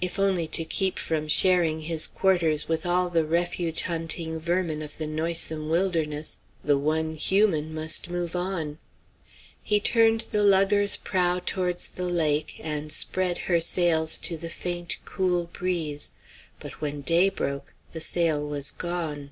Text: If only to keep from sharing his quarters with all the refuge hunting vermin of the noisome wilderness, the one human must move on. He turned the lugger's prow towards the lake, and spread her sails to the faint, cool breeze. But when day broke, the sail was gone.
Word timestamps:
If 0.00 0.18
only 0.18 0.48
to 0.48 0.64
keep 0.64 0.98
from 0.98 1.28
sharing 1.28 1.82
his 1.82 2.08
quarters 2.08 2.66
with 2.66 2.84
all 2.84 3.08
the 3.08 3.24
refuge 3.24 3.82
hunting 3.82 4.36
vermin 4.36 4.82
of 4.82 4.98
the 4.98 5.06
noisome 5.06 5.68
wilderness, 5.68 6.38
the 6.64 6.76
one 6.76 7.14
human 7.14 7.72
must 7.72 8.10
move 8.10 8.34
on. 8.34 8.78
He 9.62 9.78
turned 9.78 10.22
the 10.22 10.42
lugger's 10.42 10.96
prow 10.96 11.38
towards 11.38 11.86
the 11.86 12.08
lake, 12.08 12.56
and 12.58 12.90
spread 12.90 13.38
her 13.46 13.60
sails 13.60 14.18
to 14.18 14.36
the 14.36 14.50
faint, 14.50 14.96
cool 15.04 15.48
breeze. 15.52 16.10
But 16.58 16.80
when 16.80 17.02
day 17.02 17.28
broke, 17.28 17.72
the 17.92 18.00
sail 18.00 18.44
was 18.44 18.72
gone. 18.72 19.30